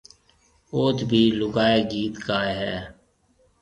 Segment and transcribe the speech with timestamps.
[0.73, 2.75] اوٿ ڀِي لوگائيَ گيت گائيَ ھيََََ